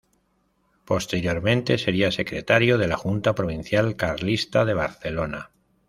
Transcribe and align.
Posteriormente 0.83 1.77
sería 1.77 2.11
secretario 2.11 2.79
de 2.79 2.87
la 2.87 2.97
Junta 2.97 3.35
Provincial 3.35 3.95
Carlista 3.95 4.65
de 4.65 4.73
Barcelona. 4.73 5.51